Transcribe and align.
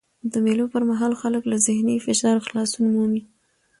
د 0.31 0.33
مېلو 0.45 0.65
پر 0.73 0.83
مهال 0.89 1.13
خلک 1.21 1.43
له 1.51 1.57
ذهني 1.67 1.97
فشار 2.05 2.35
خلاصون 2.47 2.85
مومي. 2.95 3.21